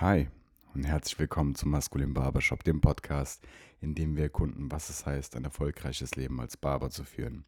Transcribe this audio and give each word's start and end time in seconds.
Hi 0.00 0.28
und 0.74 0.84
herzlich 0.84 1.18
willkommen 1.18 1.54
zum 1.54 1.72
Maskulin 1.72 2.14
Barbershop, 2.14 2.64
dem 2.64 2.80
Podcast, 2.80 3.46
in 3.82 3.94
dem 3.94 4.16
wir 4.16 4.22
erkunden, 4.22 4.72
was 4.72 4.88
es 4.88 5.04
heißt, 5.04 5.36
ein 5.36 5.44
erfolgreiches 5.44 6.14
Leben 6.14 6.40
als 6.40 6.56
Barber 6.56 6.88
zu 6.88 7.04
führen. 7.04 7.44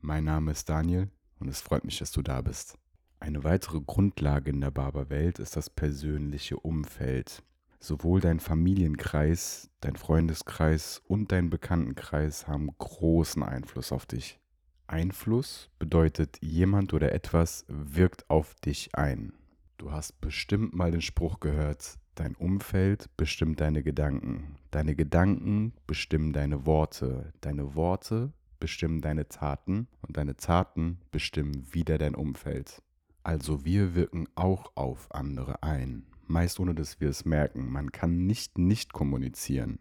Mein 0.00 0.24
Name 0.24 0.50
ist 0.50 0.68
Daniel 0.68 1.10
und 1.38 1.46
es 1.46 1.60
freut 1.60 1.84
mich, 1.84 2.00
dass 2.00 2.10
du 2.10 2.20
da 2.20 2.40
bist. 2.40 2.76
Eine 3.20 3.44
weitere 3.44 3.80
Grundlage 3.80 4.50
in 4.50 4.60
der 4.60 4.72
Barberwelt 4.72 5.38
ist 5.38 5.54
das 5.54 5.70
persönliche 5.70 6.56
Umfeld. 6.56 7.44
Sowohl 7.78 8.20
dein 8.20 8.40
Familienkreis, 8.40 9.70
dein 9.80 9.94
Freundeskreis 9.94 11.02
und 11.06 11.30
dein 11.30 11.50
Bekanntenkreis 11.50 12.48
haben 12.48 12.76
großen 12.78 13.44
Einfluss 13.44 13.92
auf 13.92 14.06
dich. 14.06 14.40
Einfluss 14.88 15.70
bedeutet, 15.78 16.38
jemand 16.40 16.94
oder 16.94 17.12
etwas 17.12 17.64
wirkt 17.68 18.28
auf 18.28 18.56
dich 18.56 18.92
ein. 18.96 19.34
Du 19.82 19.90
hast 19.90 20.20
bestimmt 20.20 20.76
mal 20.76 20.92
den 20.92 21.00
Spruch 21.00 21.40
gehört, 21.40 21.98
dein 22.14 22.36
Umfeld 22.36 23.10
bestimmt 23.16 23.60
deine 23.60 23.82
Gedanken, 23.82 24.54
deine 24.70 24.94
Gedanken 24.94 25.72
bestimmen 25.88 26.32
deine 26.32 26.66
Worte, 26.66 27.32
deine 27.40 27.74
Worte 27.74 28.32
bestimmen 28.60 29.00
deine 29.00 29.26
Taten 29.26 29.88
und 30.02 30.16
deine 30.16 30.36
Taten 30.36 31.00
bestimmen 31.10 31.66
wieder 31.74 31.98
dein 31.98 32.14
Umfeld. 32.14 32.80
Also 33.24 33.64
wir 33.64 33.96
wirken 33.96 34.28
auch 34.36 34.70
auf 34.76 35.12
andere 35.12 35.64
ein 35.64 36.06
meist 36.28 36.60
ohne 36.60 36.76
dass 36.76 37.00
wir 37.00 37.08
es 37.08 37.24
merken. 37.24 37.68
Man 37.68 37.90
kann 37.90 38.24
nicht 38.24 38.58
nicht 38.58 38.92
kommunizieren. 38.92 39.80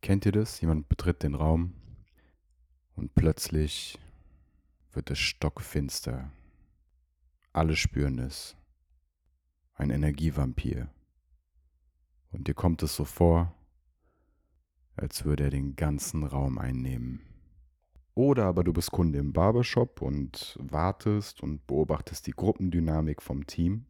Kennt 0.00 0.26
ihr 0.26 0.32
das? 0.32 0.60
Jemand 0.60 0.88
betritt 0.88 1.24
den 1.24 1.34
Raum 1.34 1.74
und 2.94 3.16
plötzlich 3.16 3.98
wird 4.92 5.10
es 5.10 5.18
stockfinster. 5.18 6.30
Alle 7.52 7.74
spüren 7.74 8.20
es. 8.20 8.56
Ein 9.80 9.88
Energievampir. 9.88 10.90
Und 12.32 12.48
dir 12.48 12.52
kommt 12.52 12.82
es 12.82 12.94
so 12.94 13.06
vor, 13.06 13.54
als 14.94 15.24
würde 15.24 15.44
er 15.44 15.50
den 15.50 15.74
ganzen 15.74 16.22
Raum 16.22 16.58
einnehmen. 16.58 17.22
Oder 18.14 18.44
aber 18.44 18.62
du 18.62 18.74
bist 18.74 18.90
Kunde 18.90 19.18
im 19.18 19.32
Barbershop 19.32 20.02
und 20.02 20.58
wartest 20.60 21.42
und 21.42 21.66
beobachtest 21.66 22.26
die 22.26 22.32
Gruppendynamik 22.32 23.22
vom 23.22 23.46
Team 23.46 23.86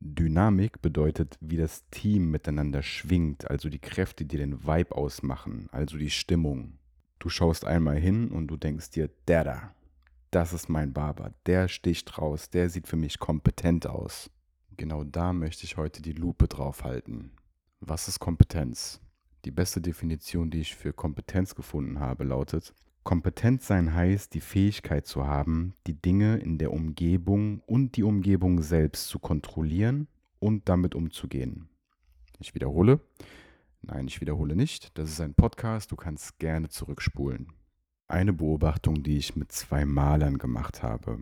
Dynamik 0.00 0.82
bedeutet, 0.82 1.38
wie 1.40 1.56
das 1.56 1.88
Team 1.88 2.30
miteinander 2.30 2.82
schwingt, 2.82 3.50
also 3.50 3.70
die 3.70 3.78
Kräfte, 3.78 4.26
die 4.26 4.36
den 4.36 4.66
Vibe 4.66 4.94
ausmachen, 4.94 5.70
also 5.72 5.96
die 5.96 6.10
Stimmung. 6.10 6.78
Du 7.18 7.30
schaust 7.30 7.64
einmal 7.64 7.96
hin 7.96 8.30
und 8.30 8.48
du 8.48 8.58
denkst 8.58 8.90
dir, 8.90 9.08
der 9.26 9.44
da, 9.44 9.74
das 10.32 10.52
ist 10.52 10.68
mein 10.68 10.92
Barber, 10.92 11.32
der 11.46 11.68
sticht 11.68 12.18
raus, 12.18 12.50
der 12.50 12.68
sieht 12.68 12.86
für 12.86 12.96
mich 12.96 13.18
kompetent 13.18 13.86
aus. 13.86 14.30
Genau 14.80 15.04
da 15.04 15.34
möchte 15.34 15.64
ich 15.64 15.76
heute 15.76 16.00
die 16.00 16.14
Lupe 16.14 16.48
drauf 16.48 16.84
halten. 16.84 17.32
Was 17.80 18.08
ist 18.08 18.18
Kompetenz? 18.18 18.98
Die 19.44 19.50
beste 19.50 19.82
Definition, 19.82 20.50
die 20.50 20.60
ich 20.60 20.74
für 20.74 20.94
Kompetenz 20.94 21.54
gefunden 21.54 22.00
habe, 22.00 22.24
lautet, 22.24 22.74
Kompetent 23.02 23.62
sein 23.62 23.92
heißt, 23.92 24.32
die 24.32 24.40
Fähigkeit 24.40 25.06
zu 25.06 25.26
haben, 25.26 25.74
die 25.86 26.00
Dinge 26.00 26.38
in 26.38 26.56
der 26.56 26.72
Umgebung 26.72 27.60
und 27.66 27.98
die 27.98 28.02
Umgebung 28.02 28.62
selbst 28.62 29.08
zu 29.08 29.18
kontrollieren 29.18 30.08
und 30.38 30.66
damit 30.70 30.94
umzugehen. 30.94 31.68
Ich 32.38 32.54
wiederhole. 32.54 33.00
Nein, 33.82 34.08
ich 34.08 34.22
wiederhole 34.22 34.56
nicht. 34.56 34.96
Das 34.96 35.10
ist 35.10 35.20
ein 35.20 35.34
Podcast, 35.34 35.92
du 35.92 35.96
kannst 35.96 36.38
gerne 36.38 36.70
zurückspulen. 36.70 37.52
Eine 38.08 38.32
Beobachtung, 38.32 39.02
die 39.02 39.18
ich 39.18 39.36
mit 39.36 39.52
zwei 39.52 39.84
Malern 39.84 40.38
gemacht 40.38 40.82
habe. 40.82 41.18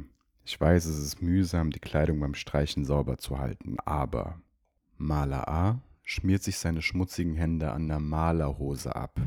Ich 0.51 0.59
weiß, 0.59 0.87
es 0.87 0.97
ist 0.97 1.21
mühsam, 1.21 1.73
die 1.73 1.79
Kleidung 1.79 2.21
beim 2.21 2.33
Streichen 2.33 2.87
sauber 2.87 3.19
zu 3.19 3.39
halten, 3.39 3.77
aber 3.85 4.41
Maler 4.97 5.47
A 5.47 5.83
schmiert 6.03 6.43
sich 6.43 6.57
seine 6.57 6.81
schmutzigen 6.81 7.35
Hände 7.35 7.71
an 7.71 7.87
der 7.87 8.01
Malerhose 8.01 8.97
ab. 8.97 9.21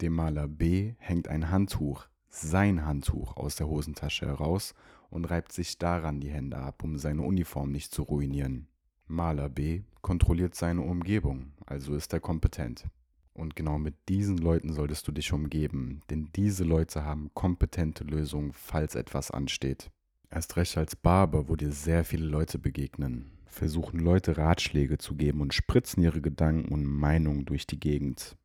Dem 0.00 0.12
Maler 0.12 0.46
B 0.46 0.94
hängt 0.98 1.26
ein 1.26 1.50
Handtuch, 1.50 2.06
sein 2.28 2.86
Handtuch, 2.86 3.36
aus 3.36 3.56
der 3.56 3.66
Hosentasche 3.66 4.24
heraus 4.26 4.76
und 5.10 5.24
reibt 5.24 5.50
sich 5.50 5.78
daran 5.78 6.20
die 6.20 6.30
Hände 6.30 6.58
ab, 6.58 6.84
um 6.84 6.96
seine 6.96 7.22
Uniform 7.22 7.72
nicht 7.72 7.92
zu 7.92 8.04
ruinieren. 8.04 8.68
Maler 9.08 9.48
B 9.48 9.82
kontrolliert 10.00 10.54
seine 10.54 10.82
Umgebung, 10.82 11.54
also 11.66 11.96
ist 11.96 12.12
er 12.12 12.20
kompetent. 12.20 12.86
Und 13.34 13.56
genau 13.56 13.80
mit 13.80 13.96
diesen 14.08 14.38
Leuten 14.38 14.72
solltest 14.72 15.08
du 15.08 15.12
dich 15.12 15.32
umgeben, 15.32 16.02
denn 16.08 16.30
diese 16.36 16.62
Leute 16.62 17.04
haben 17.04 17.32
kompetente 17.34 18.04
Lösungen, 18.04 18.52
falls 18.52 18.94
etwas 18.94 19.32
ansteht. 19.32 19.90
Erst 20.30 20.56
recht 20.56 20.76
als 20.76 20.96
Barber, 20.96 21.48
wo 21.48 21.56
dir 21.56 21.72
sehr 21.72 22.04
viele 22.04 22.26
Leute 22.26 22.58
begegnen, 22.58 23.30
versuchen 23.46 24.00
Leute 24.00 24.36
Ratschläge 24.36 24.98
zu 24.98 25.14
geben 25.14 25.40
und 25.40 25.54
spritzen 25.54 26.02
ihre 26.02 26.20
Gedanken 26.20 26.72
und 26.72 26.84
Meinungen 26.84 27.44
durch 27.44 27.66
die 27.66 27.80
Gegend. 27.80 28.36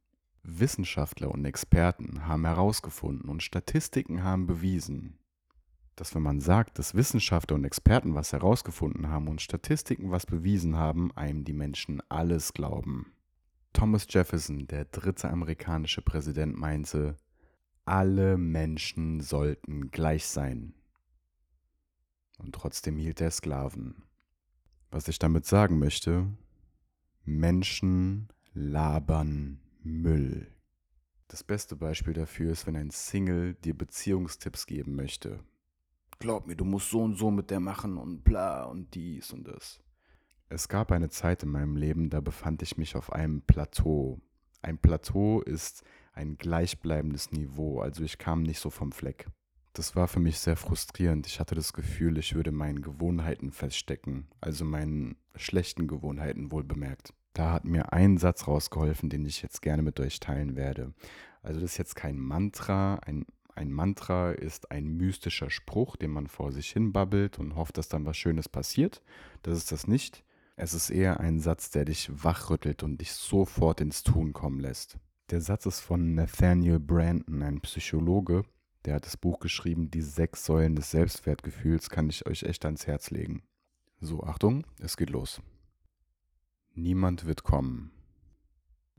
Wissenschaftler 0.44 1.32
und 1.32 1.46
Experten 1.46 2.26
haben 2.28 2.46
herausgefunden 2.46 3.30
und 3.30 3.44
Statistiken 3.44 4.24
haben 4.24 4.48
bewiesen, 4.48 5.20
dass 5.96 6.16
wenn 6.16 6.24
man 6.24 6.40
sagt, 6.40 6.80
dass 6.80 6.96
Wissenschaftler 6.96 7.56
und 7.56 7.66
Experten 7.66 8.16
was 8.16 8.34
herausgefunden 8.34 9.10
haben 9.10 9.28
und 9.28 9.42
Statistiken 9.42 10.10
was 10.12 10.26
bewiesen 10.26 10.76
haben, 10.76 11.12
einem 11.16 11.44
die 11.44 11.54
Menschen 11.54 12.02
alles 12.10 12.54
glauben. 12.54 13.14
Thomas 13.74 14.08
Jefferson, 14.10 14.68
der 14.68 14.86
dritte 14.86 15.30
amerikanische 15.30 16.02
Präsident, 16.02 16.58
meinte, 16.58 17.18
alle 17.86 18.38
Menschen 18.38 19.22
sollten 19.22 19.92
gleich 19.92 20.26
sein. 20.26 20.74
Und 22.52 22.56
trotzdem 22.60 22.98
hielt 22.98 23.22
er 23.22 23.32
Sklaven. 23.32 24.04
Was 24.90 25.08
ich 25.08 25.18
damit 25.20 25.46
sagen 25.46 25.80
möchte, 25.80 26.28
Menschen 27.24 28.28
labern 28.54 29.62
Müll. 29.82 30.48
Das 31.30 31.46
beste 31.46 31.78
Beispiel 31.78 32.14
dafür 32.14 32.52
ist, 32.52 32.68
wenn 32.68 32.76
ein 32.76 32.90
Single 32.90 33.54
dir 33.54 33.74
Beziehungstipps 33.74 34.66
geben 34.66 34.98
möchte. 34.98 35.40
Glaub 36.20 36.46
mir, 36.46 36.58
du 36.58 36.66
musst 36.66 36.90
so 36.90 37.02
und 37.02 37.16
so 37.16 37.32
mit 37.32 37.52
der 37.52 37.62
machen 37.62 37.98
und 37.98 38.26
bla 38.26 38.66
und 38.66 38.94
dies 38.96 39.32
und 39.32 39.48
das. 39.48 39.80
Es 40.50 40.68
gab 40.68 40.92
eine 40.92 41.08
Zeit 41.08 41.44
in 41.44 41.50
meinem 41.52 41.78
Leben, 41.78 42.10
da 42.10 42.20
befand 42.20 42.62
ich 42.64 42.76
mich 42.76 42.98
auf 42.98 43.14
einem 43.14 43.44
Plateau. 43.44 44.20
Ein 44.62 44.78
Plateau 44.78 45.40
ist 45.40 45.86
ein 46.12 46.36
gleichbleibendes 46.36 47.32
Niveau, 47.32 47.80
also 47.80 48.04
ich 48.04 48.18
kam 48.18 48.44
nicht 48.44 48.60
so 48.60 48.70
vom 48.70 48.92
Fleck. 48.92 49.28
Das 49.74 49.96
war 49.96 50.08
für 50.08 50.20
mich 50.20 50.40
sehr 50.40 50.58
frustrierend. 50.58 51.28
Ich 51.28 51.40
hatte 51.40 51.56
das 51.56 51.72
Gefühl, 51.72 52.18
ich 52.18 52.36
würde 52.36 52.52
meinen 52.52 52.82
Gewohnheiten 52.82 53.52
feststecken, 53.52 54.28
also 54.42 54.66
meinen 54.66 55.16
schlechten 55.36 55.88
Gewohnheiten 55.88 56.52
wohl 56.52 56.64
bemerkt. 56.64 57.14
Da 57.34 57.54
hat 57.54 57.64
mir 57.64 57.94
ein 57.94 58.18
Satz 58.18 58.48
rausgeholfen, 58.48 59.10
den 59.10 59.26
ich 59.26 59.42
jetzt 59.42 59.62
gerne 59.62 59.82
mit 59.82 60.00
euch 60.02 60.20
teilen 60.20 60.58
werde. 60.58 60.94
Also 61.42 61.62
das 61.62 61.72
ist 61.72 61.78
jetzt 61.78 61.96
kein 61.96 62.18
Mantra. 62.18 62.96
Ein, 63.06 63.26
ein 63.56 63.72
Mantra 63.72 64.32
ist 64.32 64.72
ein 64.72 64.88
mystischer 64.98 65.50
Spruch, 65.50 65.96
den 65.96 66.12
man 66.12 66.28
vor 66.28 66.52
sich 66.52 66.70
hin 66.70 66.92
babbelt 66.92 67.40
und 67.40 67.56
hofft, 67.56 67.78
dass 67.78 67.88
dann 67.88 68.06
was 68.06 68.18
Schönes 68.18 68.50
passiert. 68.50 69.02
Das 69.44 69.58
ist 69.58 69.72
das 69.72 69.88
nicht. 69.88 70.26
Es 70.58 70.74
ist 70.74 70.90
eher 70.90 71.22
ein 71.22 71.40
Satz, 71.40 71.72
der 71.72 71.86
dich 71.86 72.12
wachrüttelt 72.12 72.84
und 72.84 73.00
dich 73.00 73.14
sofort 73.14 73.80
ins 73.80 74.04
Tun 74.04 74.34
kommen 74.34 74.60
lässt. 74.60 74.98
Der 75.30 75.40
Satz 75.40 75.66
ist 75.66 75.80
von 75.80 76.14
Nathaniel 76.14 76.80
Brandon, 76.80 77.42
ein 77.42 77.62
Psychologe. 77.62 78.44
Der 78.86 78.96
hat 78.96 79.06
das 79.06 79.18
Buch 79.18 79.40
geschrieben, 79.40 79.92
Die 79.92 80.02
sechs 80.02 80.46
Säulen 80.46 80.76
des 80.76 80.92
Selbstwertgefühls, 80.92 81.90
kann 81.90 82.10
ich 82.10 82.26
euch 82.26 82.44
echt 82.44 82.66
ans 82.66 82.88
Herz 82.88 83.12
legen. 83.12 83.44
So, 84.00 84.24
Achtung, 84.24 84.66
es 84.80 84.98
geht 84.98 85.12
los. 85.12 85.42
Niemand 86.74 87.26
wird 87.26 87.44
kommen. 87.44 87.92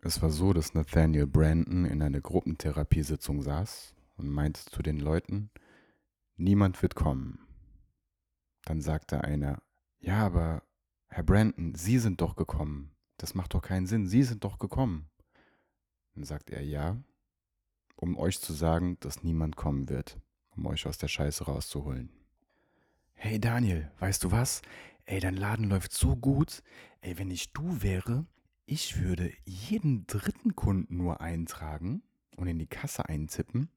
Es 0.01 0.21
war 0.21 0.31
so, 0.31 0.53
dass 0.53 0.75
Nathaniel 0.75 1.27
Brandon 1.27 1.85
in 1.85 2.03
einer 2.03 2.21
Gruppentherapiesitzung 2.21 3.43
saß 3.43 3.95
und 4.17 4.29
meinte 4.29 4.65
zu 4.65 4.83
den 4.83 4.99
Leuten, 4.99 5.51
niemand 6.37 6.83
wird 6.83 6.95
kommen. 6.95 7.41
Dann 8.65 8.81
sagte 8.81 9.23
einer, 9.25 9.63
ja, 9.99 10.27
aber 10.27 10.63
Herr 11.09 11.25
Brandon, 11.25 11.75
Sie 11.75 11.99
sind 11.99 12.21
doch 12.21 12.37
gekommen. 12.37 12.93
Das 13.17 13.35
macht 13.35 13.55
doch 13.55 13.63
keinen 13.63 13.87
Sinn, 13.87 14.07
Sie 14.07 14.23
sind 14.23 14.45
doch 14.45 14.59
gekommen. 14.59 15.09
Dann 16.15 16.25
sagt 16.25 16.51
er, 16.51 16.63
ja, 16.63 16.97
um 18.03 18.19
euch 18.19 18.41
zu 18.41 18.53
sagen, 18.53 18.97
dass 19.01 19.23
niemand 19.23 19.57
kommen 19.57 19.89
wird, 19.89 20.19
um 20.57 20.67
euch 20.67 20.87
aus 20.87 20.99
der 20.99 21.09
Scheiße 21.09 21.45
rauszuholen. 21.45 22.11
Hey 23.15 23.39
Daniel, 23.39 23.91
weißt 24.01 24.25
du 24.25 24.33
was? 24.33 24.63
ey, 25.07 25.21
dein 25.21 25.37
Laden 25.37 25.69
läuft 25.69 25.93
so 25.93 26.17
gut, 26.17 26.63
ey, 27.01 27.19
wenn 27.19 27.31
ich 27.31 27.53
du 27.53 27.83
wäre, 27.83 28.27
ich 28.67 29.01
würde 29.01 29.33
jeden 29.45 30.07
dritten 30.07 30.55
Kunden 30.55 30.97
nur 30.97 31.21
eintragen 31.21 32.03
und 32.37 32.47
in 32.47 32.59
die 32.59 32.67
Kasse 32.67 33.09
eintippen. 33.09 33.69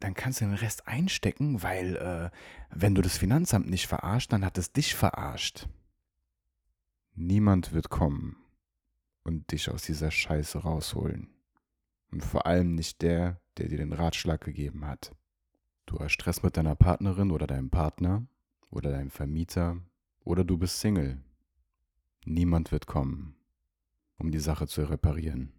Dann 0.00 0.14
kannst 0.14 0.40
du 0.40 0.44
den 0.44 0.54
Rest 0.54 0.86
einstecken, 0.86 1.62
weil 1.62 1.96
äh, 1.96 2.30
wenn 2.70 2.94
du 2.94 3.02
das 3.02 3.18
Finanzamt 3.18 3.68
nicht 3.68 3.88
verarscht, 3.88 4.32
dann 4.32 4.44
hat 4.44 4.56
es 4.58 4.72
dich 4.72 4.94
verarscht. 4.94 5.68
Niemand 7.14 7.72
wird 7.72 7.90
kommen 7.90 8.36
und 9.24 9.50
dich 9.50 9.70
aus 9.70 9.82
dieser 9.82 10.12
Scheiße 10.12 10.58
rausholen. 10.58 11.34
Und 12.10 12.24
vor 12.24 12.46
allem 12.46 12.74
nicht 12.74 13.02
der, 13.02 13.40
der 13.58 13.68
dir 13.68 13.78
den 13.78 13.92
Ratschlag 13.92 14.40
gegeben 14.42 14.86
hat. 14.86 15.14
Du 15.86 15.98
hast 15.98 16.12
Stress 16.12 16.42
mit 16.42 16.56
deiner 16.56 16.74
Partnerin 16.74 17.30
oder 17.30 17.46
deinem 17.46 17.70
Partner 17.70 18.26
oder 18.70 18.90
deinem 18.90 19.10
Vermieter 19.10 19.78
oder 20.24 20.44
du 20.44 20.58
bist 20.58 20.80
Single. 20.80 21.22
Niemand 22.24 22.72
wird 22.72 22.86
kommen. 22.86 23.34
um 24.18 24.30
die 24.30 24.40
Sache 24.40 24.66
zu 24.66 24.82
reparieren. 24.82 25.52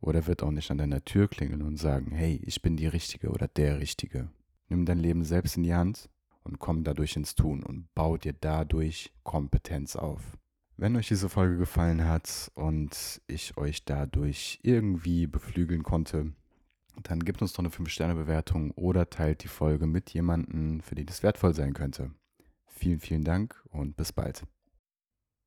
Oder 0.00 0.26
wird 0.26 0.42
auch 0.42 0.50
nicht 0.50 0.70
an 0.70 0.78
deiner 0.78 1.04
Tür 1.04 1.28
klingeln 1.28 1.62
und 1.62 1.76
sagen, 1.76 2.12
hey, 2.12 2.40
ich 2.44 2.62
bin 2.62 2.76
die 2.76 2.86
Richtige 2.86 3.30
oder 3.30 3.48
der 3.48 3.80
Richtige. 3.80 4.30
Nimm 4.68 4.84
dein 4.84 4.98
Leben 4.98 5.24
selbst 5.24 5.56
in 5.56 5.64
die 5.64 5.74
Hand 5.74 6.08
und 6.42 6.58
komm 6.58 6.84
dadurch 6.84 7.16
ins 7.16 7.34
Tun 7.34 7.62
und 7.62 7.92
bau 7.94 8.16
dir 8.16 8.32
dadurch 8.32 9.12
Kompetenz 9.24 9.96
auf. 9.96 10.38
Wenn 10.80 10.94
euch 10.94 11.08
diese 11.08 11.28
Folge 11.28 11.56
gefallen 11.56 12.04
hat 12.04 12.52
und 12.54 13.20
ich 13.26 13.56
euch 13.56 13.84
dadurch 13.84 14.60
irgendwie 14.62 15.26
beflügeln 15.26 15.82
konnte, 15.82 16.32
dann 17.02 17.24
gebt 17.24 17.42
uns 17.42 17.52
doch 17.52 17.58
eine 17.58 17.70
5-Sterne-Bewertung 17.70 18.70
oder 18.70 19.10
teilt 19.10 19.42
die 19.42 19.48
Folge 19.48 19.88
mit 19.88 20.10
jemandem, 20.10 20.80
für 20.80 20.94
den 20.94 21.08
es 21.08 21.24
wertvoll 21.24 21.52
sein 21.52 21.74
könnte. 21.74 22.12
Vielen, 22.68 23.00
vielen 23.00 23.24
Dank 23.24 23.60
und 23.70 23.96
bis 23.96 24.12
bald. 24.12 24.44